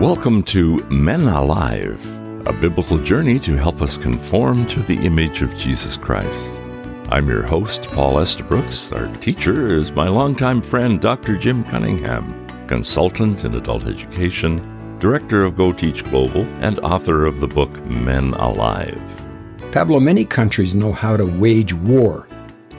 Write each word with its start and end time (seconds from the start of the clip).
Welcome 0.00 0.44
to 0.44 0.78
Men 0.88 1.28
Alive, 1.28 2.02
a 2.46 2.54
biblical 2.54 2.96
journey 2.96 3.38
to 3.40 3.54
help 3.54 3.82
us 3.82 3.98
conform 3.98 4.66
to 4.68 4.80
the 4.80 4.94
image 4.94 5.42
of 5.42 5.54
Jesus 5.54 5.98
Christ. 5.98 6.58
I'm 7.10 7.28
your 7.28 7.42
host, 7.42 7.82
Paul 7.82 8.20
Estabrooks. 8.20 8.92
Our 8.92 9.12
teacher 9.16 9.68
is 9.68 9.92
my 9.92 10.08
longtime 10.08 10.62
friend, 10.62 11.02
Dr. 11.02 11.36
Jim 11.36 11.62
Cunningham, 11.64 12.46
consultant 12.66 13.44
in 13.44 13.56
adult 13.56 13.84
education, 13.84 14.96
director 15.00 15.44
of 15.44 15.54
Go 15.54 15.70
Teach 15.70 16.02
Global, 16.04 16.44
and 16.62 16.78
author 16.78 17.26
of 17.26 17.40
the 17.40 17.48
book 17.48 17.70
Men 17.84 18.32
Alive. 18.32 19.02
Pablo, 19.70 20.00
many 20.00 20.24
countries 20.24 20.74
know 20.74 20.92
how 20.92 21.14
to 21.18 21.26
wage 21.26 21.74
war. 21.74 22.26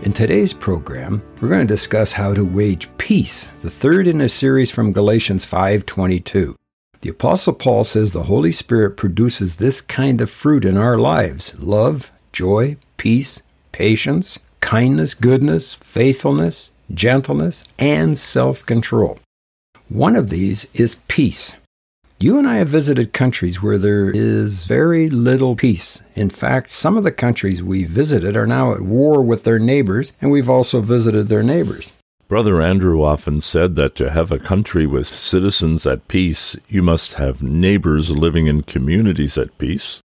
In 0.01 0.11
today's 0.11 0.53
program, 0.53 1.21
we're 1.39 1.49
going 1.49 1.67
to 1.67 1.71
discuss 1.71 2.13
how 2.13 2.33
to 2.33 2.43
wage 2.43 2.89
peace, 2.97 3.51
the 3.61 3.69
third 3.69 4.07
in 4.07 4.21
a 4.21 4.27
series 4.27 4.71
from 4.71 4.91
Galatians 4.91 5.45
5:22. 5.45 6.55
The 7.01 7.09
apostle 7.09 7.53
Paul 7.53 7.83
says 7.83 8.11
the 8.11 8.23
Holy 8.23 8.51
Spirit 8.51 8.95
produces 8.95 9.55
this 9.55 9.81
kind 9.81 10.21
of 10.21 10.29
fruit 10.29 10.63
in 10.63 10.77
our 10.77 10.99
lives: 10.99 11.53
love, 11.57 12.11
joy, 12.31 12.77
peace, 12.97 13.41
patience, 13.71 14.37
kindness, 14.59 15.15
goodness, 15.15 15.73
faithfulness, 15.73 16.69
gentleness, 16.93 17.63
and 17.79 18.19
self-control. 18.19 19.19
One 19.89 20.15
of 20.15 20.29
these 20.29 20.67
is 20.75 20.97
peace. 21.07 21.55
You 22.19 22.37
and 22.37 22.47
I 22.47 22.57
have 22.57 22.67
visited 22.67 23.13
countries 23.13 23.63
where 23.63 23.79
there 23.79 24.11
is 24.11 24.65
very 24.65 25.09
little 25.09 25.55
peace. 25.55 26.03
In 26.13 26.29
fact, 26.29 26.69
some 26.69 26.95
of 26.97 27.03
the 27.03 27.11
countries 27.11 27.63
we 27.63 27.83
visited 27.83 28.37
are 28.37 28.45
now 28.45 28.73
at 28.73 28.81
war 28.81 29.23
with 29.23 29.43
their 29.43 29.57
neighbors, 29.57 30.13
and 30.21 30.29
we've 30.29 30.51
also 30.51 30.81
visited 30.81 31.29
their 31.29 31.41
neighbors. 31.41 31.91
Brother 32.31 32.61
Andrew 32.61 33.03
often 33.03 33.41
said 33.41 33.75
that 33.75 33.93
to 33.95 34.09
have 34.09 34.31
a 34.31 34.39
country 34.39 34.87
with 34.87 35.05
citizens 35.05 35.85
at 35.85 36.07
peace, 36.07 36.55
you 36.69 36.81
must 36.81 37.15
have 37.15 37.43
neighbors 37.43 38.09
living 38.09 38.47
in 38.47 38.61
communities 38.61 39.37
at 39.37 39.57
peace. 39.57 39.99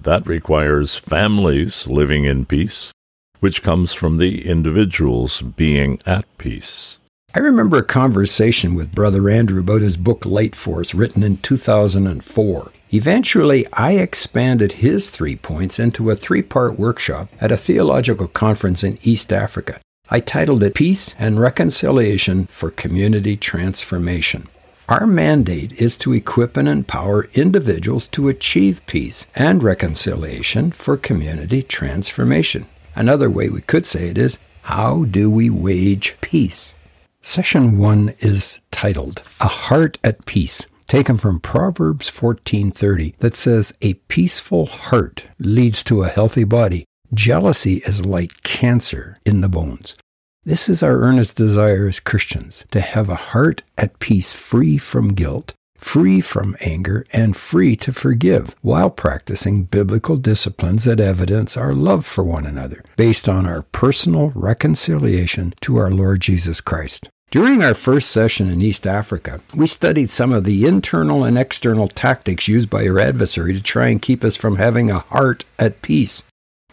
That 0.00 0.24
requires 0.24 0.94
families 0.94 1.88
living 1.88 2.26
in 2.26 2.46
peace, 2.46 2.92
which 3.40 3.64
comes 3.64 3.92
from 3.92 4.18
the 4.18 4.46
individuals 4.46 5.42
being 5.42 5.98
at 6.06 6.26
peace. 6.38 7.00
I 7.34 7.40
remember 7.40 7.78
a 7.78 7.82
conversation 7.82 8.76
with 8.76 8.94
Brother 8.94 9.28
Andrew 9.28 9.58
about 9.58 9.80
his 9.80 9.96
book 9.96 10.24
Light 10.24 10.54
Force, 10.54 10.94
written 10.94 11.24
in 11.24 11.38
2004. 11.38 12.70
Eventually, 12.92 13.66
I 13.72 13.94
expanded 13.94 14.70
his 14.86 15.10
three 15.10 15.34
points 15.34 15.80
into 15.80 16.08
a 16.08 16.14
three 16.14 16.42
part 16.42 16.78
workshop 16.78 17.30
at 17.40 17.50
a 17.50 17.56
theological 17.56 18.28
conference 18.28 18.84
in 18.84 19.00
East 19.02 19.32
Africa. 19.32 19.80
I 20.10 20.20
titled 20.20 20.62
it 20.62 20.74
Peace 20.74 21.14
and 21.18 21.40
Reconciliation 21.40 22.46
for 22.48 22.70
Community 22.70 23.38
Transformation. 23.38 24.48
Our 24.86 25.06
mandate 25.06 25.72
is 25.80 25.96
to 25.98 26.12
equip 26.12 26.58
and 26.58 26.68
empower 26.68 27.24
individuals 27.32 28.06
to 28.08 28.28
achieve 28.28 28.84
peace 28.84 29.24
and 29.34 29.62
reconciliation 29.62 30.72
for 30.72 30.98
community 30.98 31.62
transformation. 31.62 32.66
Another 32.94 33.30
way 33.30 33.48
we 33.48 33.62
could 33.62 33.86
say 33.86 34.10
it 34.10 34.18
is 34.18 34.36
how 34.64 35.04
do 35.04 35.30
we 35.30 35.48
wage 35.48 36.16
peace? 36.20 36.74
Session 37.22 37.78
1 37.78 38.14
is 38.18 38.60
titled 38.70 39.22
A 39.40 39.48
Heart 39.48 39.98
at 40.04 40.26
Peace, 40.26 40.66
taken 40.84 41.16
from 41.16 41.40
Proverbs 41.40 42.10
14:30 42.10 43.16
that 43.20 43.34
says 43.34 43.72
a 43.80 43.94
peaceful 44.08 44.66
heart 44.66 45.24
leads 45.38 45.82
to 45.84 46.02
a 46.02 46.08
healthy 46.08 46.44
body 46.44 46.84
Jealousy 47.14 47.76
is 47.86 48.04
like 48.04 48.42
cancer 48.42 49.16
in 49.24 49.40
the 49.40 49.48
bones. 49.48 49.94
This 50.42 50.68
is 50.68 50.82
our 50.82 50.98
earnest 50.98 51.36
desire 51.36 51.86
as 51.86 52.00
Christians 52.00 52.64
to 52.72 52.80
have 52.80 53.08
a 53.08 53.14
heart 53.14 53.62
at 53.78 54.00
peace, 54.00 54.32
free 54.32 54.78
from 54.78 55.14
guilt, 55.14 55.54
free 55.76 56.20
from 56.20 56.56
anger, 56.60 57.06
and 57.12 57.36
free 57.36 57.76
to 57.76 57.92
forgive, 57.92 58.56
while 58.62 58.90
practicing 58.90 59.62
biblical 59.62 60.16
disciplines 60.16 60.84
that 60.84 60.98
evidence 60.98 61.56
our 61.56 61.72
love 61.72 62.04
for 62.04 62.24
one 62.24 62.46
another, 62.46 62.82
based 62.96 63.28
on 63.28 63.46
our 63.46 63.62
personal 63.62 64.30
reconciliation 64.34 65.54
to 65.60 65.76
our 65.76 65.92
Lord 65.92 66.20
Jesus 66.20 66.60
Christ. 66.60 67.08
During 67.30 67.62
our 67.62 67.74
first 67.74 68.10
session 68.10 68.48
in 68.50 68.60
East 68.60 68.86
Africa, 68.86 69.40
we 69.54 69.66
studied 69.66 70.10
some 70.10 70.32
of 70.32 70.44
the 70.44 70.66
internal 70.66 71.22
and 71.22 71.38
external 71.38 71.86
tactics 71.86 72.48
used 72.48 72.68
by 72.68 72.82
your 72.82 72.98
adversary 72.98 73.52
to 73.52 73.62
try 73.62 73.88
and 73.88 74.02
keep 74.02 74.24
us 74.24 74.36
from 74.36 74.56
having 74.56 74.90
a 74.90 74.98
heart 74.98 75.44
at 75.58 75.80
peace. 75.80 76.22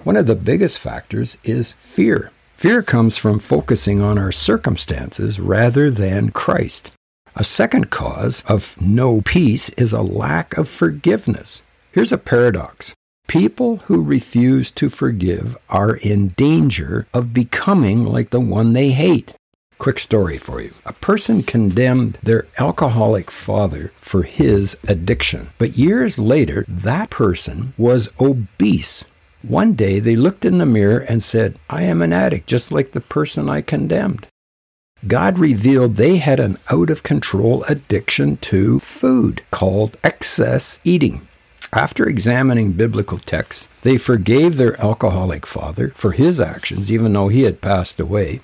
One 0.04 0.16
of 0.16 0.26
the 0.26 0.36
biggest 0.36 0.80
factors 0.80 1.38
is 1.44 1.74
fear. 1.74 2.32
Fear 2.56 2.82
comes 2.82 3.18
from 3.18 3.38
focusing 3.38 4.02
on 4.02 4.18
our 4.18 4.32
circumstances 4.32 5.40
rather 5.40 5.92
than 5.92 6.32
Christ. 6.32 6.90
A 7.36 7.44
second 7.44 7.92
cause 7.92 8.44
of 8.48 8.76
no 8.82 9.22
peace 9.22 9.70
is 9.70 9.94
a 9.94 10.02
lack 10.02 10.58
of 10.58 10.68
forgiveness. 10.68 11.62
Here's 11.92 12.12
a 12.12 12.18
paradox. 12.18 12.96
People 13.28 13.78
who 13.86 14.02
refuse 14.02 14.72
to 14.72 14.90
forgive 14.90 15.56
are 15.70 15.98
in 15.98 16.30
danger 16.30 17.06
of 17.14 17.32
becoming 17.32 18.04
like 18.04 18.32
the 18.32 18.40
one 18.40 18.74
they 18.74 18.90
hate. 18.90 19.36
Quick 19.78 20.00
story 20.00 20.40
for 20.40 20.62
you. 20.62 20.74
A 20.84 20.94
person 20.94 21.44
condemned 21.44 22.18
their 22.24 22.48
alcoholic 22.58 23.30
father 23.30 23.92
for 23.98 24.24
his 24.24 24.76
addiction, 24.88 25.52
but 25.60 25.78
years 25.78 26.18
later, 26.18 26.66
that 26.68 27.12
person 27.12 27.74
was 27.78 28.10
obese 28.20 29.06
one 29.44 29.74
day 29.74 30.00
they 30.00 30.16
looked 30.16 30.46
in 30.46 30.58
the 30.58 30.66
mirror 30.66 31.00
and 31.00 31.24
said, 31.24 31.58
I 31.70 31.84
am 31.84 32.02
an 32.02 32.14
addict, 32.14 32.48
just 32.48 32.72
like 32.72 32.92
the 32.92 33.02
person 33.02 33.50
I 33.50 33.62
condemned. 33.62 34.28
God 35.08 35.40
revealed 35.40 35.96
they 35.96 36.18
had 36.18 36.40
an 36.40 36.58
out 36.70 36.90
of 36.92 37.02
control 37.02 37.64
addiction 37.64 38.38
to 38.38 38.80
food 38.80 39.42
called 39.50 39.98
excess 40.04 40.80
eating. 40.84 41.28
After 41.74 42.08
examining 42.08 42.74
biblical 42.74 43.18
texts, 43.18 43.70
they 43.82 43.98
forgave 43.98 44.58
their 44.58 44.80
alcoholic 44.80 45.46
father 45.46 45.90
for 45.90 46.12
his 46.12 46.40
actions, 46.40 46.92
even 46.92 47.14
though 47.14 47.30
he 47.30 47.44
had 47.44 47.62
passed 47.62 48.00
away. 48.00 48.42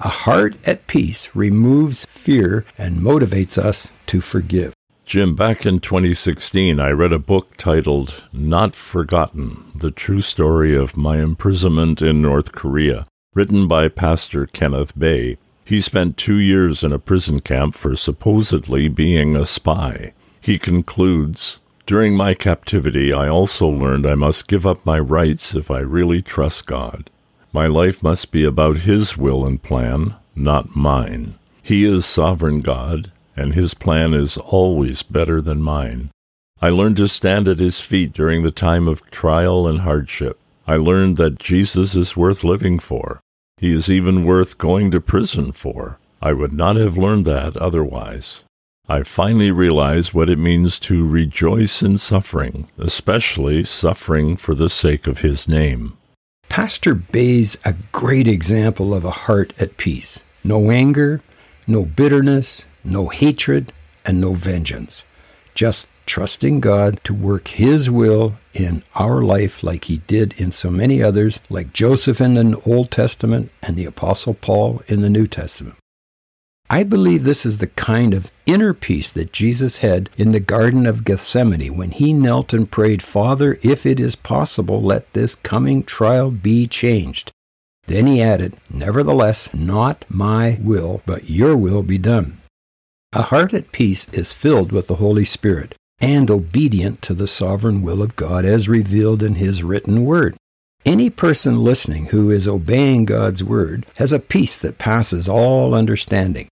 A 0.00 0.08
heart 0.08 0.56
at 0.64 0.86
peace 0.86 1.30
removes 1.34 2.04
fear 2.04 2.64
and 2.76 2.98
motivates 2.98 3.56
us 3.56 3.88
to 4.06 4.20
forgive. 4.20 4.74
Jim, 5.08 5.34
back 5.34 5.64
in 5.64 5.80
2016, 5.80 6.78
I 6.78 6.90
read 6.90 7.14
a 7.14 7.18
book 7.18 7.56
titled 7.56 8.24
Not 8.30 8.76
Forgotten 8.76 9.72
The 9.74 9.90
True 9.90 10.20
Story 10.20 10.76
of 10.76 10.98
My 10.98 11.16
Imprisonment 11.16 12.02
in 12.02 12.20
North 12.20 12.52
Korea, 12.52 13.06
written 13.32 13.66
by 13.66 13.88
Pastor 13.88 14.44
Kenneth 14.44 14.92
Bae. 14.94 15.38
He 15.64 15.80
spent 15.80 16.18
two 16.18 16.36
years 16.36 16.84
in 16.84 16.92
a 16.92 16.98
prison 16.98 17.40
camp 17.40 17.74
for 17.74 17.96
supposedly 17.96 18.88
being 18.88 19.34
a 19.34 19.46
spy. 19.46 20.12
He 20.42 20.58
concludes 20.58 21.60
During 21.86 22.14
my 22.14 22.34
captivity, 22.34 23.10
I 23.10 23.28
also 23.28 23.66
learned 23.66 24.06
I 24.06 24.14
must 24.14 24.46
give 24.46 24.66
up 24.66 24.84
my 24.84 24.98
rights 24.98 25.54
if 25.54 25.70
I 25.70 25.78
really 25.78 26.20
trust 26.20 26.66
God. 26.66 27.08
My 27.50 27.66
life 27.66 28.02
must 28.02 28.30
be 28.30 28.44
about 28.44 28.84
His 28.84 29.16
will 29.16 29.46
and 29.46 29.62
plan, 29.62 30.16
not 30.36 30.76
mine. 30.76 31.38
He 31.62 31.86
is 31.86 32.04
sovereign 32.04 32.60
God, 32.60 33.10
and 33.38 33.54
his 33.54 33.72
plan 33.72 34.12
is 34.12 34.36
always 34.36 35.02
better 35.02 35.40
than 35.40 35.62
mine. 35.62 36.10
I 36.60 36.70
learned 36.70 36.96
to 36.96 37.08
stand 37.08 37.46
at 37.46 37.60
his 37.60 37.80
feet 37.80 38.12
during 38.12 38.42
the 38.42 38.50
time 38.50 38.88
of 38.88 39.08
trial 39.10 39.68
and 39.68 39.80
hardship. 39.80 40.40
I 40.66 40.76
learned 40.76 41.16
that 41.18 41.38
Jesus 41.38 41.94
is 41.94 42.16
worth 42.16 42.42
living 42.42 42.78
for. 42.80 43.20
He 43.56 43.72
is 43.72 43.88
even 43.88 44.24
worth 44.24 44.58
going 44.58 44.90
to 44.90 45.00
prison 45.00 45.52
for. 45.52 45.98
I 46.20 46.32
would 46.32 46.52
not 46.52 46.76
have 46.76 46.98
learned 46.98 47.24
that 47.26 47.56
otherwise. 47.56 48.44
I 48.88 49.02
finally 49.04 49.50
realized 49.50 50.14
what 50.14 50.30
it 50.30 50.38
means 50.38 50.80
to 50.80 51.06
rejoice 51.06 51.82
in 51.82 51.98
suffering, 51.98 52.68
especially 52.76 53.62
suffering 53.62 54.36
for 54.36 54.54
the 54.54 54.68
sake 54.68 55.06
of 55.06 55.20
his 55.20 55.46
name. 55.46 55.96
Pastor 56.48 56.94
Bae's 56.94 57.56
a 57.64 57.74
great 57.92 58.26
example 58.26 58.94
of 58.94 59.04
a 59.04 59.10
heart 59.10 59.52
at 59.60 59.76
peace. 59.76 60.22
No 60.42 60.70
anger, 60.70 61.20
no 61.66 61.84
bitterness, 61.84 62.64
no 62.88 63.08
hatred, 63.08 63.72
and 64.04 64.20
no 64.20 64.32
vengeance. 64.32 65.04
Just 65.54 65.86
trusting 66.06 66.60
God 66.60 67.00
to 67.04 67.12
work 67.12 67.48
His 67.48 67.90
will 67.90 68.34
in 68.54 68.82
our 68.94 69.22
life 69.22 69.62
like 69.62 69.84
He 69.84 69.98
did 70.06 70.32
in 70.40 70.50
so 70.50 70.70
many 70.70 71.02
others, 71.02 71.40
like 71.50 71.72
Joseph 71.72 72.20
in 72.20 72.34
the 72.34 72.60
Old 72.64 72.90
Testament 72.90 73.50
and 73.62 73.76
the 73.76 73.84
Apostle 73.84 74.34
Paul 74.34 74.82
in 74.86 75.02
the 75.02 75.10
New 75.10 75.26
Testament. 75.26 75.76
I 76.70 76.82
believe 76.82 77.24
this 77.24 77.46
is 77.46 77.58
the 77.58 77.66
kind 77.66 78.12
of 78.12 78.30
inner 78.44 78.74
peace 78.74 79.10
that 79.12 79.32
Jesus 79.32 79.78
had 79.78 80.10
in 80.18 80.32
the 80.32 80.40
Garden 80.40 80.86
of 80.86 81.02
Gethsemane 81.02 81.74
when 81.76 81.92
he 81.92 82.12
knelt 82.12 82.52
and 82.52 82.70
prayed, 82.70 83.02
Father, 83.02 83.58
if 83.62 83.86
it 83.86 83.98
is 83.98 84.14
possible, 84.16 84.82
let 84.82 85.10
this 85.14 85.34
coming 85.34 85.82
trial 85.82 86.30
be 86.30 86.66
changed. 86.66 87.30
Then 87.86 88.06
he 88.06 88.20
added, 88.20 88.58
Nevertheless, 88.68 89.52
not 89.54 90.04
my 90.10 90.58
will, 90.60 91.00
but 91.06 91.30
your 91.30 91.56
will 91.56 91.82
be 91.82 91.96
done. 91.96 92.38
A 93.14 93.22
heart 93.22 93.54
at 93.54 93.72
peace 93.72 94.06
is 94.10 94.34
filled 94.34 94.70
with 94.70 94.86
the 94.86 94.96
Holy 94.96 95.24
Spirit 95.24 95.74
and 95.98 96.30
obedient 96.30 97.00
to 97.02 97.14
the 97.14 97.26
sovereign 97.26 97.80
will 97.80 98.02
of 98.02 98.16
God 98.16 98.44
as 98.44 98.68
revealed 98.68 99.22
in 99.22 99.36
His 99.36 99.62
written 99.62 100.04
word. 100.04 100.36
Any 100.84 101.08
person 101.08 101.64
listening 101.64 102.06
who 102.06 102.30
is 102.30 102.46
obeying 102.46 103.06
God's 103.06 103.42
word 103.42 103.86
has 103.96 104.12
a 104.12 104.18
peace 104.18 104.58
that 104.58 104.76
passes 104.76 105.26
all 105.26 105.72
understanding. 105.72 106.48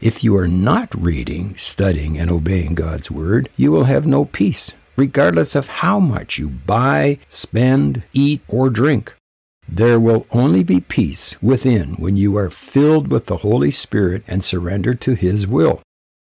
If 0.00 0.22
you 0.22 0.36
are 0.36 0.46
not 0.46 0.94
reading, 0.94 1.56
studying, 1.56 2.18
and 2.18 2.30
obeying 2.30 2.74
God's 2.74 3.10
Word, 3.10 3.48
you 3.56 3.72
will 3.72 3.84
have 3.84 4.06
no 4.06 4.26
peace, 4.26 4.70
regardless 4.94 5.56
of 5.56 5.66
how 5.68 5.98
much 5.98 6.38
you 6.38 6.50
buy, 6.50 7.18
spend, 7.28 8.04
eat, 8.12 8.42
or 8.46 8.70
drink. 8.70 9.14
There 9.68 10.00
will 10.00 10.26
only 10.30 10.64
be 10.64 10.80
peace 10.80 11.40
within 11.42 11.94
when 11.94 12.16
you 12.16 12.36
are 12.36 12.50
filled 12.50 13.08
with 13.08 13.26
the 13.26 13.38
Holy 13.38 13.70
Spirit 13.70 14.24
and 14.26 14.42
surrender 14.42 14.94
to 14.94 15.14
His 15.14 15.46
will. 15.46 15.82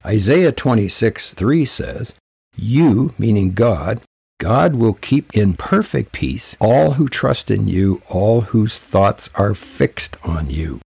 Isaiah 0.06 0.52
26 0.52 1.34
3 1.34 1.66
says, 1.66 2.16
You, 2.56 3.14
meaning 3.18 3.54
God, 3.54 4.02
God 4.40 4.76
will 4.76 4.94
keep 4.94 5.36
in 5.36 5.56
perfect 5.56 6.12
peace 6.12 6.56
all 6.60 6.94
who 6.94 7.08
trust 7.08 7.52
in 7.52 7.68
you, 7.68 8.02
all 8.08 8.42
whose 8.42 8.78
thoughts 8.78 9.30
are 9.36 9.54
fixed 9.54 10.18
on 10.24 10.50
you. 10.50 10.80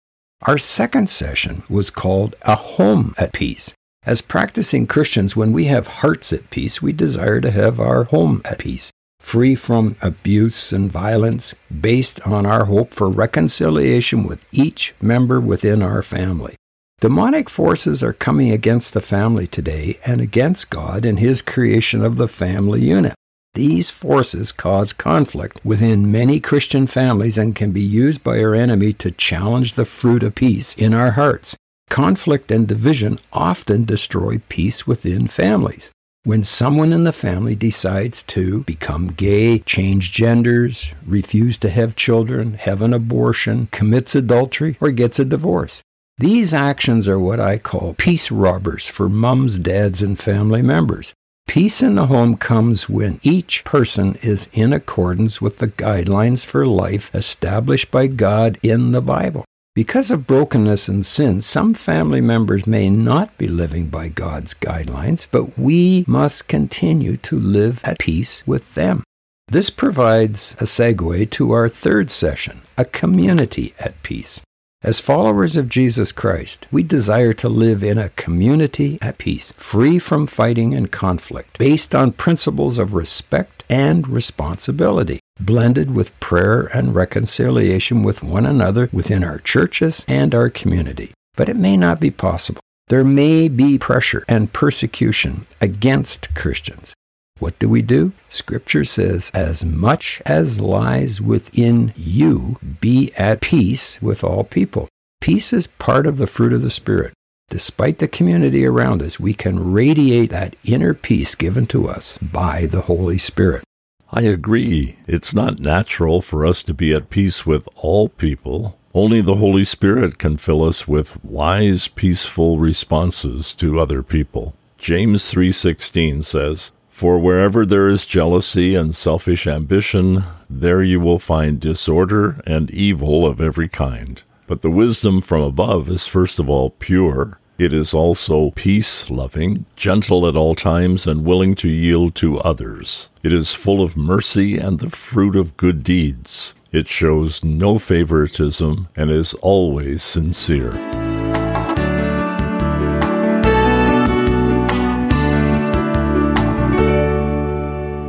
Our 0.42 0.58
second 0.58 1.10
session 1.10 1.64
was 1.68 1.90
called 1.90 2.36
A 2.42 2.54
Home 2.54 3.14
at 3.18 3.32
Peace. 3.32 3.74
As 4.04 4.22
practicing 4.22 4.86
Christians, 4.86 5.36
when 5.36 5.52
we 5.52 5.64
have 5.64 5.86
hearts 6.00 6.32
at 6.32 6.48
peace, 6.50 6.80
we 6.80 6.92
desire 6.92 7.40
to 7.40 7.50
have 7.50 7.80
our 7.80 8.04
home 8.04 8.40
at 8.44 8.58
peace, 8.58 8.90
free 9.20 9.54
from 9.54 9.96
abuse 10.00 10.72
and 10.72 10.90
violence, 10.90 11.54
based 11.80 12.20
on 12.26 12.46
our 12.46 12.64
hope 12.64 12.94
for 12.94 13.10
reconciliation 13.10 14.24
with 14.24 14.44
each 14.52 14.94
member 15.00 15.40
within 15.40 15.82
our 15.82 16.02
family. 16.02 16.54
Demonic 17.00 17.48
forces 17.48 18.02
are 18.02 18.12
coming 18.12 18.50
against 18.50 18.92
the 18.92 19.00
family 19.00 19.46
today 19.46 19.98
and 20.04 20.20
against 20.20 20.70
God 20.70 21.04
and 21.04 21.18
His 21.18 21.42
creation 21.42 22.04
of 22.04 22.16
the 22.16 22.26
family 22.26 22.80
unit. 22.80 23.14
These 23.54 23.90
forces 23.90 24.52
cause 24.52 24.92
conflict 24.92 25.64
within 25.64 26.10
many 26.10 26.40
Christian 26.40 26.86
families 26.86 27.38
and 27.38 27.54
can 27.54 27.70
be 27.70 27.80
used 27.80 28.22
by 28.22 28.40
our 28.40 28.54
enemy 28.54 28.92
to 28.94 29.10
challenge 29.10 29.74
the 29.74 29.84
fruit 29.84 30.22
of 30.22 30.34
peace 30.34 30.76
in 30.76 30.92
our 30.92 31.12
hearts. 31.12 31.56
Conflict 31.88 32.50
and 32.50 32.68
division 32.68 33.18
often 33.32 33.84
destroy 33.84 34.38
peace 34.48 34.86
within 34.86 35.26
families. 35.26 35.90
When 36.24 36.44
someone 36.44 36.92
in 36.92 37.04
the 37.04 37.12
family 37.12 37.54
decides 37.54 38.22
to 38.24 38.62
become 38.64 39.08
gay, 39.08 39.60
change 39.60 40.12
genders, 40.12 40.92
refuse 41.06 41.56
to 41.58 41.70
have 41.70 41.96
children, 41.96 42.54
have 42.54 42.82
an 42.82 42.92
abortion, 42.92 43.68
commits 43.70 44.14
adultery, 44.14 44.76
or 44.80 44.90
gets 44.90 45.18
a 45.18 45.24
divorce, 45.24 45.82
these 46.18 46.52
actions 46.52 47.08
are 47.08 47.18
what 47.18 47.40
I 47.40 47.56
call 47.56 47.94
peace 47.94 48.30
robbers 48.30 48.86
for 48.86 49.08
mums, 49.08 49.56
dads, 49.58 50.02
and 50.02 50.18
family 50.18 50.60
members. 50.60 51.14
Peace 51.46 51.80
in 51.80 51.94
the 51.94 52.08
home 52.08 52.36
comes 52.36 52.90
when 52.90 53.20
each 53.22 53.64
person 53.64 54.16
is 54.16 54.48
in 54.52 54.74
accordance 54.74 55.40
with 55.40 55.58
the 55.58 55.68
guidelines 55.68 56.44
for 56.44 56.66
life 56.66 57.14
established 57.14 57.90
by 57.90 58.06
God 58.06 58.58
in 58.62 58.92
the 58.92 59.00
Bible. 59.00 59.46
Because 59.78 60.10
of 60.10 60.26
brokenness 60.26 60.88
and 60.88 61.06
sin, 61.06 61.40
some 61.40 61.72
family 61.72 62.20
members 62.20 62.66
may 62.66 62.90
not 62.90 63.38
be 63.38 63.46
living 63.46 63.86
by 63.86 64.08
God's 64.08 64.52
guidelines, 64.52 65.28
but 65.30 65.56
we 65.56 66.04
must 66.08 66.48
continue 66.48 67.16
to 67.18 67.38
live 67.38 67.80
at 67.84 68.00
peace 68.00 68.44
with 68.44 68.74
them. 68.74 69.04
This 69.46 69.70
provides 69.70 70.56
a 70.58 70.64
segue 70.64 71.30
to 71.30 71.52
our 71.52 71.68
third 71.68 72.10
session, 72.10 72.62
a 72.76 72.84
community 72.84 73.72
at 73.78 74.02
peace. 74.02 74.40
As 74.80 75.00
followers 75.00 75.56
of 75.56 75.68
Jesus 75.68 76.12
Christ, 76.12 76.68
we 76.70 76.84
desire 76.84 77.32
to 77.32 77.48
live 77.48 77.82
in 77.82 77.98
a 77.98 78.10
community 78.10 78.96
at 79.02 79.18
peace, 79.18 79.50
free 79.56 79.98
from 79.98 80.28
fighting 80.28 80.72
and 80.72 80.92
conflict, 80.92 81.58
based 81.58 81.96
on 81.96 82.12
principles 82.12 82.78
of 82.78 82.94
respect 82.94 83.64
and 83.68 84.06
responsibility, 84.06 85.18
blended 85.40 85.96
with 85.96 86.18
prayer 86.20 86.70
and 86.72 86.94
reconciliation 86.94 88.04
with 88.04 88.22
one 88.22 88.46
another 88.46 88.88
within 88.92 89.24
our 89.24 89.40
churches 89.40 90.04
and 90.06 90.32
our 90.32 90.48
community. 90.48 91.10
But 91.34 91.48
it 91.48 91.56
may 91.56 91.76
not 91.76 91.98
be 91.98 92.12
possible. 92.12 92.60
There 92.86 93.04
may 93.04 93.48
be 93.48 93.78
pressure 93.78 94.24
and 94.28 94.52
persecution 94.52 95.44
against 95.60 96.32
Christians. 96.36 96.94
What 97.38 97.58
do 97.58 97.68
we 97.68 97.82
do? 97.82 98.12
Scripture 98.28 98.84
says, 98.84 99.30
As 99.32 99.64
much 99.64 100.20
as 100.26 100.60
lies 100.60 101.20
within 101.20 101.92
you, 101.96 102.58
be 102.80 103.12
at 103.16 103.40
peace 103.40 104.00
with 104.02 104.24
all 104.24 104.44
people. 104.44 104.88
Peace 105.20 105.52
is 105.52 105.66
part 105.66 106.06
of 106.06 106.18
the 106.18 106.26
fruit 106.26 106.52
of 106.52 106.62
the 106.62 106.70
Spirit. 106.70 107.12
Despite 107.50 107.98
the 107.98 108.08
community 108.08 108.66
around 108.66 109.02
us, 109.02 109.18
we 109.18 109.32
can 109.34 109.72
radiate 109.72 110.30
that 110.30 110.56
inner 110.64 110.94
peace 110.94 111.34
given 111.34 111.66
to 111.68 111.88
us 111.88 112.18
by 112.18 112.66
the 112.66 112.82
Holy 112.82 113.18
Spirit. 113.18 113.64
I 114.12 114.22
agree. 114.22 114.98
It's 115.06 115.34
not 115.34 115.58
natural 115.58 116.20
for 116.20 116.44
us 116.44 116.62
to 116.64 116.74
be 116.74 116.92
at 116.92 117.10
peace 117.10 117.46
with 117.46 117.68
all 117.76 118.08
people. 118.08 118.78
Only 118.94 119.20
the 119.20 119.36
Holy 119.36 119.64
Spirit 119.64 120.18
can 120.18 120.38
fill 120.38 120.64
us 120.64 120.88
with 120.88 121.22
wise, 121.24 121.88
peaceful 121.88 122.58
responses 122.58 123.54
to 123.56 123.78
other 123.78 124.02
people. 124.02 124.54
James 124.78 125.30
3:16 125.30 126.24
says, 126.24 126.72
for 126.98 127.16
wherever 127.16 127.64
there 127.64 127.88
is 127.88 128.04
jealousy 128.04 128.74
and 128.74 128.92
selfish 128.92 129.46
ambition, 129.46 130.24
there 130.50 130.82
you 130.82 130.98
will 130.98 131.20
find 131.20 131.60
disorder 131.60 132.40
and 132.44 132.72
evil 132.72 133.24
of 133.24 133.40
every 133.40 133.68
kind. 133.68 134.20
But 134.48 134.62
the 134.62 134.70
wisdom 134.70 135.20
from 135.20 135.42
above 135.42 135.88
is 135.88 136.08
first 136.08 136.40
of 136.40 136.50
all 136.50 136.70
pure. 136.70 137.38
It 137.56 137.72
is 137.72 137.94
also 137.94 138.50
peace 138.56 139.10
loving, 139.10 139.64
gentle 139.76 140.26
at 140.26 140.34
all 140.34 140.56
times, 140.56 141.06
and 141.06 141.24
willing 141.24 141.54
to 141.56 141.68
yield 141.68 142.16
to 142.16 142.40
others. 142.40 143.10
It 143.22 143.32
is 143.32 143.54
full 143.54 143.80
of 143.80 143.96
mercy 143.96 144.58
and 144.58 144.80
the 144.80 144.90
fruit 144.90 145.36
of 145.36 145.56
good 145.56 145.84
deeds. 145.84 146.56
It 146.72 146.88
shows 146.88 147.44
no 147.44 147.78
favoritism 147.78 148.88
and 148.96 149.08
is 149.12 149.34
always 149.34 150.02
sincere. 150.02 151.07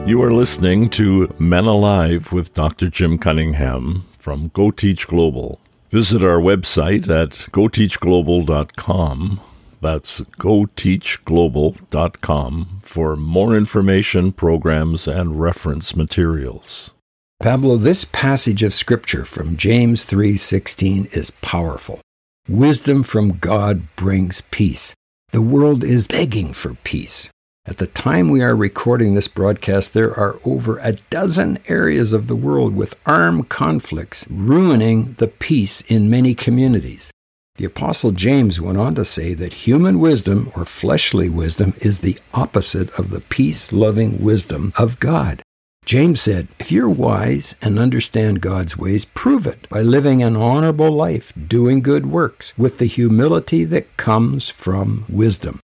You 0.09 0.17
are 0.23 0.33
listening 0.33 0.89
to 0.97 1.35
Men 1.37 1.65
Alive 1.65 2.33
with 2.33 2.55
Dr. 2.55 2.89
Jim 2.89 3.19
Cunningham 3.19 4.05
from 4.17 4.49
Go 4.55 4.71
Teach 4.71 5.07
Global. 5.07 5.61
Visit 5.91 6.23
our 6.23 6.39
website 6.39 7.07
at 7.07 7.33
goteachglobal.com. 7.51 9.39
That's 9.79 10.21
goteachglobal.com 10.21 12.79
for 12.81 13.15
more 13.15 13.55
information, 13.55 14.31
programs, 14.31 15.07
and 15.07 15.39
reference 15.39 15.95
materials. 15.95 16.95
Pablo, 17.39 17.77
this 17.77 18.05
passage 18.05 18.63
of 18.63 18.73
scripture 18.73 19.25
from 19.25 19.57
James 19.57 20.05
3:16 20.05 21.05
is 21.11 21.29
powerful. 21.43 21.99
Wisdom 22.47 23.03
from 23.03 23.37
God 23.37 23.83
brings 23.95 24.41
peace. 24.49 24.95
The 25.33 25.43
world 25.43 25.83
is 25.83 26.07
begging 26.07 26.51
for 26.53 26.73
peace. 26.83 27.29
At 27.65 27.77
the 27.77 27.87
time 27.87 28.29
we 28.29 28.41
are 28.41 28.55
recording 28.55 29.13
this 29.13 29.27
broadcast, 29.27 29.93
there 29.93 30.11
are 30.17 30.39
over 30.45 30.79
a 30.79 30.93
dozen 31.09 31.59
areas 31.67 32.13
of 32.13 32.27
the 32.27 32.35
world 32.35 32.75
with 32.75 32.99
armed 33.05 33.49
conflicts 33.49 34.25
ruining 34.29 35.13
the 35.19 35.27
peace 35.27 35.81
in 35.81 36.09
many 36.09 36.33
communities. 36.33 37.11
The 37.57 37.65
Apostle 37.65 38.11
James 38.11 38.61
went 38.61 38.77
on 38.77 38.95
to 38.95 39.03
say 39.03 39.33
that 39.33 39.67
human 39.67 39.99
wisdom 39.99 40.51
or 40.55 40.63
fleshly 40.63 41.27
wisdom 41.27 41.73
is 41.81 41.99
the 41.99 42.17
opposite 42.33 42.89
of 42.97 43.09
the 43.09 43.19
peace 43.19 43.73
loving 43.73 44.23
wisdom 44.23 44.71
of 44.77 44.99
God. 44.99 45.43
James 45.85 46.21
said, 46.21 46.47
If 46.57 46.71
you're 46.71 46.89
wise 46.89 47.55
and 47.61 47.77
understand 47.77 48.41
God's 48.41 48.77
ways, 48.77 49.03
prove 49.03 49.45
it 49.45 49.67
by 49.69 49.81
living 49.81 50.23
an 50.23 50.37
honorable 50.37 50.91
life, 50.91 51.33
doing 51.47 51.81
good 51.81 52.05
works, 52.05 52.57
with 52.57 52.77
the 52.77 52.85
humility 52.85 53.65
that 53.65 53.97
comes 53.97 54.47
from 54.47 55.03
wisdom. 55.09 55.59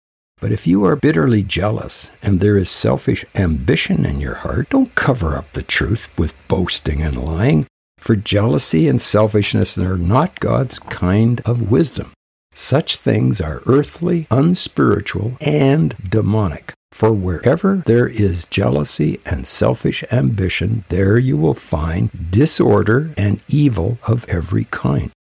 But 0.43 0.51
if 0.51 0.67
you 0.67 0.85
are 0.85 0.97
bitterly 0.97 1.45
jealous 1.45 2.11
and 2.21 2.41
there 2.41 2.59
is 2.59 2.69
selfish 2.69 3.25
ambition 3.33 4.05
in 4.05 4.19
your 4.19 4.35
heart, 4.35 4.71
don't 4.71 4.93
cover 4.97 5.37
up 5.37 5.53
the 5.53 5.63
truth 5.63 6.11
with 6.19 6.35
boasting 6.49 7.01
and 7.01 7.17
lying, 7.17 7.65
for 7.97 8.17
jealousy 8.17 8.89
and 8.89 9.01
selfishness 9.01 9.79
are 9.79 9.97
not 9.97 10.41
God's 10.41 10.81
kind 10.81 11.41
of 11.45 11.71
wisdom. 11.71 12.11
Such 12.53 12.97
things 12.97 13.41
are 13.41 13.63
earthly, 13.67 14.27
unspiritual, 14.33 15.35
and 15.41 15.95
demonic. 16.11 16.73
For 16.91 17.13
wherever 17.13 17.77
there 17.87 18.09
is 18.09 18.45
jealousy 18.47 19.21
and 19.25 19.47
selfish 19.47 20.03
ambition, 20.11 20.85
there 20.89 21.19
you 21.19 21.37
will 21.37 21.55
find 21.55 22.11
disorder 22.33 23.15
and 23.17 23.41
evil 23.47 23.99
of 24.09 24.29
every 24.29 24.65
kind. 24.73 25.13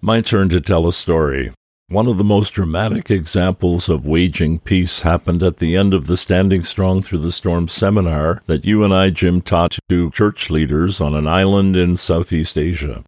My 0.00 0.20
turn 0.20 0.48
to 0.50 0.60
tell 0.60 0.86
a 0.86 0.92
story. 0.92 1.50
One 1.90 2.06
of 2.06 2.18
the 2.18 2.24
most 2.24 2.50
dramatic 2.50 3.10
examples 3.10 3.88
of 3.88 4.06
waging 4.06 4.60
peace 4.60 5.00
happened 5.00 5.42
at 5.42 5.56
the 5.56 5.74
end 5.74 5.92
of 5.92 6.06
the 6.06 6.16
Standing 6.16 6.62
Strong 6.62 7.02
Through 7.02 7.18
the 7.18 7.32
Storm 7.32 7.66
seminar 7.66 8.44
that 8.46 8.64
you 8.64 8.84
and 8.84 8.94
I, 8.94 9.10
Jim, 9.10 9.40
taught 9.40 9.76
to 9.88 10.08
church 10.12 10.50
leaders 10.50 11.00
on 11.00 11.16
an 11.16 11.26
island 11.26 11.76
in 11.76 11.96
Southeast 11.96 12.56
Asia. 12.56 13.02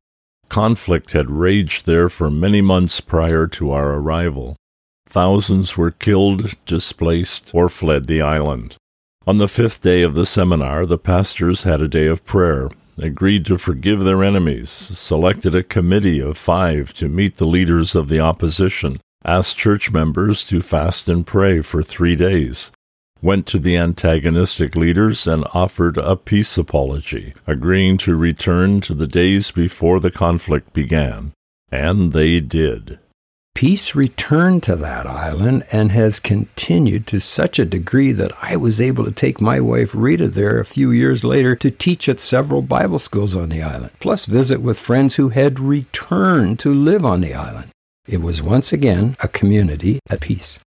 Conflict 0.49 1.13
had 1.13 1.31
raged 1.31 1.87
there 1.87 2.09
for 2.09 2.29
many 2.29 2.61
months 2.61 3.01
prior 3.01 3.47
to 3.47 3.71
our 3.71 3.95
arrival. 3.95 4.57
Thousands 5.07 5.77
were 5.77 5.93
killed, 5.93 6.57
displaced, 6.67 7.53
or 7.55 7.69
fled 7.69 8.07
the 8.07 8.21
island. 8.21 8.75
On 9.29 9.39
the 9.39 9.47
fifth 9.47 9.81
day 9.81 10.03
of 10.03 10.17
the 10.17 10.27
seminar, 10.27 10.87
the 10.87 10.99
pastors 10.99 11.63
had 11.63 11.81
a 11.81 11.87
day 11.87 12.09
of 12.09 12.25
prayer 12.25 12.69
agreed 13.03 13.47
to 13.47 13.59
forgive 13.59 14.01
their 14.01 14.23
enemies, 14.23 14.71
selected 14.71 15.55
a 15.55 15.63
committee 15.63 16.21
of 16.21 16.39
five 16.39 16.93
to 16.95 17.09
meet 17.09 17.37
the 17.37 17.47
leaders 17.47 17.95
of 17.95 18.09
the 18.09 18.21
opposition, 18.21 19.01
asked 19.25 19.57
church 19.57 19.91
members 19.91 20.45
to 20.45 20.63
fast 20.63 21.09
and 21.09 21.27
pray 21.27 21.61
for 21.61 21.83
three 21.83 22.17
days, 22.17 22.73
went 23.21 23.47
to 23.47 23.59
the 23.59 23.77
antagonistic 23.77 24.75
leaders 24.75 25.27
and 25.27 25.45
offered 25.55 25.97
a 25.97 26.17
peace 26.17 26.59
apology, 26.59 27.33
agreeing 27.47 27.97
to 27.97 28.17
return 28.17 28.81
to 28.81 28.95
the 28.95 29.07
days 29.07 29.51
before 29.51 30.01
the 30.01 30.11
conflict 30.11 30.73
began. 30.73 31.33
And 31.71 32.13
they 32.13 32.41
did. 32.41 32.99
Peace 33.55 33.95
returned 33.95 34.63
to 34.65 34.75
that 34.75 35.07
island 35.07 35.65
and 35.71 35.93
has 35.93 36.19
continued 36.19 37.07
to 37.07 37.21
such 37.21 37.59
a 37.59 37.65
degree 37.65 38.11
that 38.11 38.33
I 38.43 38.57
was 38.57 38.81
able 38.81 39.05
to 39.05 39.13
take 39.13 39.41
my 39.41 39.61
wife 39.61 39.95
Rita 39.95 40.29
there 40.29 40.59
a 40.59 40.65
few 40.65 40.91
years 40.91 41.23
later 41.23 41.55
to 41.57 41.71
teach 41.71 42.09
at 42.09 42.19
several 42.19 42.63
Bible 42.63 42.99
schools 42.99 43.37
on 43.37 43.51
the 43.51 43.63
island, 43.63 43.93
plus 44.01 44.27
visit 44.27 44.61
with 44.61 44.81
friends 44.81 45.15
who 45.15 45.29
had 45.29 45.61
returned 45.61 46.59
to 46.61 46.75
live 46.75 47.05
on 47.05 47.21
the 47.21 47.35
island. 47.35 47.69
It 48.09 48.21
was 48.21 48.43
once 48.43 48.73
again 48.73 49.17
a 49.21 49.29
community 49.29 50.01
at 50.11 50.21
peace. 50.21 50.59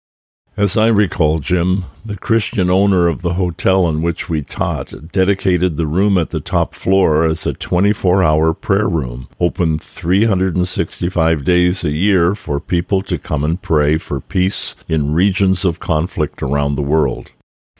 As 0.57 0.77
I 0.77 0.87
recall, 0.87 1.39
Jim, 1.39 1.83
the 2.05 2.15
Christian 2.15 2.69
owner 2.69 3.09
of 3.09 3.21
the 3.21 3.33
hotel 3.33 3.89
in 3.89 4.01
which 4.01 4.29
we 4.29 4.41
taught 4.41 5.11
dedicated 5.11 5.75
the 5.75 5.85
room 5.85 6.17
at 6.17 6.29
the 6.29 6.39
top 6.39 6.73
floor 6.73 7.25
as 7.25 7.45
a 7.45 7.51
24 7.51 8.23
hour 8.23 8.53
prayer 8.53 8.87
room, 8.87 9.27
open 9.37 9.77
365 9.77 11.43
days 11.43 11.83
a 11.83 11.89
year 11.89 12.35
for 12.35 12.61
people 12.61 13.01
to 13.01 13.17
come 13.17 13.43
and 13.43 13.61
pray 13.61 13.97
for 13.97 14.21
peace 14.21 14.77
in 14.87 15.13
regions 15.13 15.65
of 15.65 15.81
conflict 15.81 16.41
around 16.41 16.75
the 16.75 16.81
world. 16.81 17.31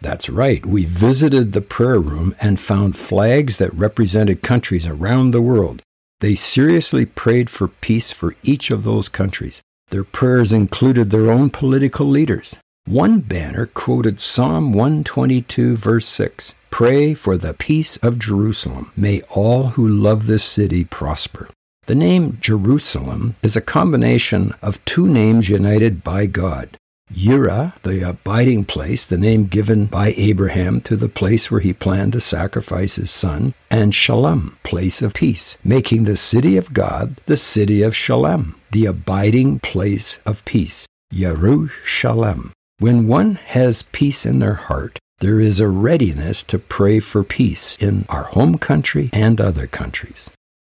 That's 0.02 0.30
right. 0.30 0.66
We 0.66 0.84
visited 0.84 1.54
the 1.54 1.62
prayer 1.62 2.02
room 2.02 2.36
and 2.42 2.60
found 2.60 2.98
flags 2.98 3.58
that 3.58 3.74
represented 3.74 4.42
countries 4.42 4.86
around 4.86 5.32
the 5.32 5.42
world. 5.42 5.82
They 6.20 6.36
seriously 6.36 7.06
prayed 7.06 7.50
for 7.50 7.70
peace 7.70 8.12
for 8.12 8.36
each 8.44 8.70
of 8.70 8.84
those 8.84 9.08
countries. 9.08 9.62
Their 9.92 10.04
prayers 10.04 10.52
included 10.52 11.12
their 11.12 11.32
own 11.32 11.52
political 11.52 12.06
leaders. 12.06 12.58
One 12.88 13.22
banner 13.22 13.66
quoted 13.66 14.20
Psalm 14.20 14.72
122, 14.72 15.76
verse 15.76 16.06
6 16.06 16.54
Pray 16.70 17.16
for 17.16 17.36
the 17.36 17.56
peace 17.56 17.98
of 17.98 18.20
Jerusalem. 18.20 18.92
May 18.96 19.22
all 19.22 19.70
who 19.70 19.88
love 19.88 20.28
this 20.28 20.44
city 20.44 20.86
prosper. 20.86 21.50
The 21.88 21.96
name 21.96 22.38
Jerusalem 22.40 23.38
is 23.42 23.56
a 23.56 23.62
combination 23.62 24.54
of 24.62 24.86
two 24.86 25.08
names 25.08 25.50
united 25.50 26.04
by 26.04 26.28
God. 26.28 26.78
Yireh, 27.12 27.74
the 27.82 28.08
abiding 28.08 28.66
place, 28.66 29.04
the 29.04 29.18
name 29.18 29.48
given 29.48 29.88
by 29.88 30.14
Abraham 30.16 30.80
to 30.82 30.96
the 30.96 31.10
place 31.10 31.50
where 31.50 31.62
he 31.62 31.74
planned 31.74 32.14
to 32.14 32.20
sacrifice 32.20 32.98
his 32.98 33.10
son, 33.10 33.56
and 33.72 33.96
Shalom, 33.96 34.60
place 34.62 35.02
of 35.02 35.16
peace, 35.16 35.58
making 35.64 36.04
the 36.04 36.16
city 36.16 36.56
of 36.56 36.72
God 36.72 37.18
the 37.26 37.38
city 37.38 37.82
of 37.82 37.96
Shalom, 37.96 38.54
the 38.70 38.86
abiding 38.86 39.58
place 39.58 40.20
of 40.24 40.46
peace. 40.46 40.86
Yerushalem. 41.12 42.52
When 42.80 43.08
one 43.08 43.36
has 43.36 43.84
peace 43.84 44.26
in 44.26 44.40
their 44.40 44.56
heart, 44.56 45.00
there 45.20 45.40
is 45.40 45.62
a 45.62 45.70
readiness 45.70 46.44
to 46.44 46.60
pray 46.60 47.00
for 47.00 47.24
peace 47.24 47.78
in 47.78 48.06
our 48.10 48.24
home 48.26 48.58
country 48.58 49.10
and 49.14 49.40
other 49.40 49.66
countries. 49.66 50.30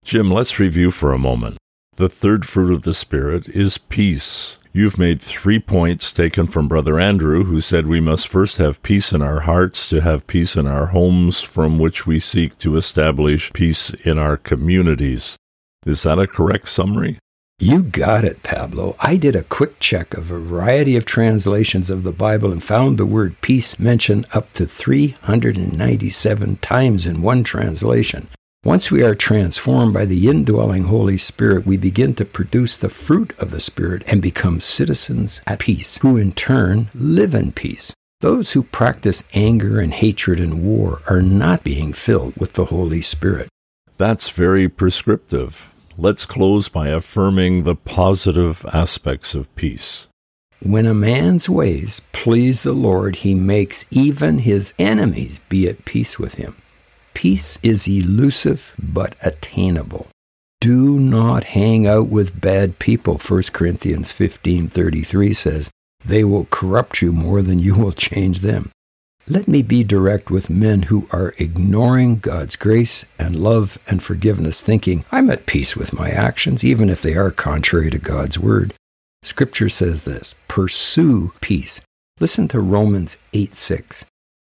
Jim, 0.06 0.32
let's 0.32 0.60
review 0.60 0.92
for 0.92 1.12
a 1.12 1.18
moment. 1.18 1.58
The 1.98 2.08
third 2.08 2.48
fruit 2.48 2.72
of 2.74 2.84
the 2.84 2.94
Spirit 2.94 3.50
is 3.50 3.78
peace. 3.78 4.60
You've 4.72 4.98
made 4.98 5.22
three 5.22 5.60
points 5.60 6.14
taken 6.14 6.48
from 6.48 6.70
Brother 6.70 6.98
Andrew, 7.02 7.44
who 7.44 7.60
said 7.60 7.86
we 7.86 8.00
must 8.00 8.30
first 8.30 8.60
have 8.60 8.82
peace 8.82 9.12
in 9.12 9.22
our 9.22 9.42
hearts 9.42 9.90
to 9.90 10.00
have 10.00 10.26
peace 10.26 10.56
in 10.56 10.68
our 10.68 10.88
homes, 10.88 11.42
from 11.42 11.80
which 11.80 12.08
we 12.08 12.18
seek 12.18 12.58
to 12.60 12.78
establish 12.78 13.52
peace 13.52 13.90
in 14.06 14.18
our 14.18 14.38
communities. 14.38 15.36
Is 15.86 16.04
that 16.04 16.18
a 16.18 16.28
correct 16.28 16.70
summary? 16.70 17.20
You 17.62 17.84
got 17.84 18.24
it, 18.24 18.42
Pablo. 18.42 18.96
I 19.02 19.18
did 19.18 19.36
a 19.36 19.44
quick 19.44 19.80
check 19.80 20.14
of 20.14 20.32
a 20.32 20.40
variety 20.40 20.96
of 20.96 21.04
translations 21.04 21.90
of 21.90 22.04
the 22.04 22.14
Bible 22.14 22.54
and 22.54 22.64
found 22.64 22.98
the 22.98 23.06
word 23.06 23.36
peace 23.42 23.78
mentioned 23.78 24.26
up 24.34 24.54
to 24.54 24.66
397 24.66 26.56
times 26.58 27.06
in 27.06 27.22
one 27.22 27.44
translation. 27.44 28.30
Once 28.64 28.90
we 28.90 29.04
are 29.04 29.14
transformed 29.14 29.94
by 29.94 30.06
the 30.06 30.30
indwelling 30.30 30.86
Holy 30.86 31.18
Spirit, 31.18 31.66
we 31.66 31.76
begin 31.76 32.14
to 32.14 32.24
produce 32.24 32.78
the 32.78 32.88
fruit 32.88 33.38
of 33.38 33.52
the 33.52 33.60
Spirit 33.60 34.04
and 34.08 34.22
become 34.22 34.62
citizens 34.62 35.42
at 35.46 35.60
peace, 35.60 35.98
who 35.98 36.16
in 36.16 36.32
turn 36.32 36.90
live 36.96 37.36
in 37.36 37.52
peace. 37.52 37.92
Those 38.22 38.54
who 38.54 38.64
practice 38.64 39.26
anger 39.34 39.82
and 39.82 39.94
hatred 39.94 40.40
and 40.40 40.64
war 40.64 41.02
are 41.10 41.22
not 41.22 41.66
being 41.66 41.92
filled 41.92 42.38
with 42.38 42.54
the 42.54 42.66
Holy 42.66 43.02
Spirit. 43.02 43.50
That's 43.98 44.30
very 44.30 44.70
prescriptive 44.70 45.74
let's 46.00 46.26
close 46.26 46.70
by 46.70 46.88
affirming 46.88 47.64
the 47.64 47.76
positive 47.76 48.66
aspects 48.72 49.36
of 49.36 49.54
peace. 49.56 50.08
When 50.62 50.86
a 50.86 50.94
man's 50.94 51.50
ways 51.50 52.02
please 52.14 52.64
the 52.64 52.74
Lord, 52.74 53.18
he 53.18 53.34
makes 53.36 53.86
even 53.92 54.40
his 54.40 54.74
enemies 54.80 55.40
be 55.50 55.68
at 55.68 55.84
peace 55.86 56.18
with 56.18 56.36
him. 56.36 56.56
Peace 57.14 57.60
is 57.62 57.88
elusive 57.88 58.76
but 58.82 59.16
attainable. 59.22 60.08
Do 60.62 61.00
not 61.00 61.44
hang 61.56 61.86
out 61.86 62.08
with 62.08 62.40
bad 62.40 62.80
people, 62.80 63.18
1 63.18 63.54
Corinthians 63.54 64.12
15:33 64.12 65.34
says. 65.34 65.70
They 66.06 66.24
will 66.24 66.48
corrupt 66.50 67.02
you 67.02 67.12
more 67.12 67.42
than 67.42 67.60
you 67.60 67.76
will 67.76 67.92
change 67.92 68.40
them. 68.40 68.72
Let 69.32 69.48
me 69.48 69.62
be 69.62 69.84
direct 69.84 70.32
with 70.32 70.50
men 70.50 70.84
who 70.84 71.08
are 71.12 71.36
ignoring 71.38 72.18
God's 72.18 72.56
grace 72.56 73.06
and 73.20 73.36
love 73.36 73.78
and 73.88 74.02
forgiveness, 74.02 74.64
thinking, 74.64 75.06
I'm 75.12 75.30
at 75.30 75.46
peace 75.46 75.76
with 75.76 75.94
my 75.94 76.10
actions, 76.10 76.64
even 76.64 76.90
if 76.90 77.04
they 77.04 77.14
are 77.14 77.30
contrary 77.30 77.92
to 77.92 78.00
God's 78.00 78.40
word. 78.40 78.74
Scripture 79.22 79.70
says 79.70 80.04
this 80.04 80.34
pursue 80.48 81.32
peace. 81.42 81.80
Listen 82.20 82.48
to 82.48 82.60
Romans 82.60 83.18
8 83.34 83.54
6. 83.54 84.04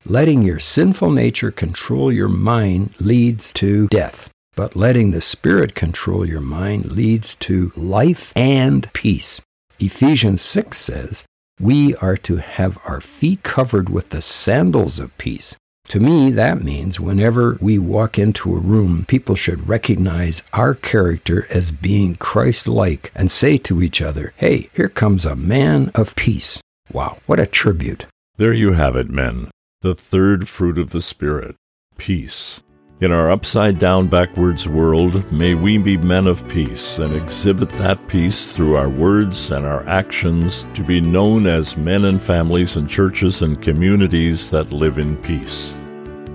Letting 0.05 0.43
your 0.43 0.59
sinful 0.59 1.11
nature 1.11 1.51
control 1.51 2.09
your 2.09 2.29
mind 2.29 2.93
leads 3.01 3.51
to 3.53 3.89
death, 3.89 4.29
but 4.55 4.77
letting 4.77 5.11
the 5.11 5.19
Spirit 5.19 5.75
control 5.75 6.25
your 6.25 6.39
mind 6.39 6.93
leads 6.93 7.35
to 7.35 7.73
life 7.75 8.31
and 8.33 8.91
peace. 8.93 9.41
Ephesians 9.77 10.41
6 10.41 10.77
says, 10.77 11.25
we 11.59 11.95
are 11.95 12.17
to 12.17 12.37
have 12.37 12.77
our 12.85 13.01
feet 13.01 13.43
covered 13.43 13.89
with 13.89 14.09
the 14.09 14.21
sandals 14.21 14.99
of 14.99 15.17
peace. 15.17 15.55
To 15.89 15.99
me, 15.99 16.29
that 16.31 16.63
means 16.63 16.99
whenever 16.99 17.57
we 17.59 17.79
walk 17.79 18.19
into 18.19 18.55
a 18.55 18.59
room, 18.59 19.05
people 19.07 19.35
should 19.35 19.67
recognize 19.67 20.43
our 20.53 20.75
character 20.75 21.47
as 21.51 21.71
being 21.71 22.15
Christ 22.15 22.67
like 22.67 23.11
and 23.15 23.31
say 23.31 23.57
to 23.57 23.81
each 23.81 24.01
other, 24.01 24.33
Hey, 24.37 24.69
here 24.75 24.89
comes 24.89 25.25
a 25.25 25.35
man 25.35 25.91
of 25.95 26.15
peace. 26.15 26.61
Wow, 26.93 27.17
what 27.25 27.39
a 27.39 27.47
tribute. 27.47 28.05
There 28.37 28.53
you 28.53 28.73
have 28.73 28.95
it, 28.95 29.09
men. 29.09 29.49
The 29.81 29.95
third 29.95 30.47
fruit 30.47 30.77
of 30.77 30.91
the 30.91 31.01
Spirit 31.01 31.55
peace. 31.97 32.63
In 33.01 33.13
our 33.13 33.31
upside 33.31 33.79
down, 33.79 34.07
backwards 34.07 34.67
world, 34.67 35.31
may 35.31 35.53
we 35.53 35.77
be 35.77 35.95
men 35.95 36.27
of 36.27 36.45
peace 36.49 36.99
and 36.99 37.15
exhibit 37.15 37.69
that 37.69 38.09
peace 38.09 38.51
through 38.51 38.75
our 38.75 38.89
words 38.89 39.51
and 39.51 39.65
our 39.65 39.87
actions 39.87 40.67
to 40.73 40.83
be 40.83 40.99
known 40.99 41.47
as 41.47 41.77
men 41.77 42.03
and 42.03 42.21
families 42.21 42.75
and 42.75 42.89
churches 42.89 43.41
and 43.41 43.61
communities 43.61 44.49
that 44.49 44.73
live 44.73 44.97
in 44.97 45.15
peace. 45.15 45.73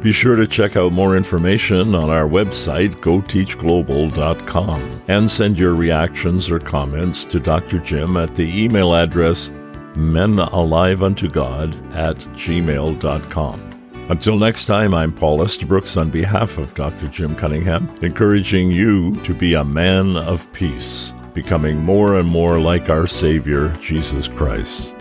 Be 0.01 0.11
sure 0.11 0.37
to 0.37 0.47
check 0.47 0.75
out 0.75 0.93
more 0.93 1.19
information 1.19 1.95
on 1.95 2.09
our 2.09 2.27
website, 2.27 2.95
goteachglobal.com, 2.95 5.03
and 5.09 5.31
send 5.31 5.59
your 5.59 5.75
reactions 5.75 6.51
or 6.51 6.59
comments 6.59 7.27
to 7.27 7.41
Dr. 7.41 7.79
Jim 7.79 8.17
at 8.17 8.35
the 8.35 8.65
email 8.65 8.95
address 8.95 9.51
menaliveuntogod 9.97 11.95
at 11.95 12.17
gmail.com. 12.17 13.74
Until 14.11 14.37
next 14.37 14.67
time, 14.67 14.93
I'm 14.93 15.13
Paul 15.13 15.43
Estabrooks 15.43 15.97
on 15.97 16.11
behalf 16.11 16.59
of 16.59 16.75
Dr. 16.75 17.09
Jim 17.09 17.35
Cunningham, 17.35 17.89
encouraging 18.03 18.71
you 18.71 19.17
to 19.23 19.33
be 19.33 19.55
a 19.55 19.65
man 19.65 20.19
of 20.19 20.51
peace, 20.53 21.15
becoming 21.33 21.79
more 21.79 22.19
and 22.19 22.29
more 22.29 22.61
like 22.61 22.91
our 22.91 23.07
Savior, 23.07 23.71
Jesus 23.81 24.29
Christ. 24.29 24.95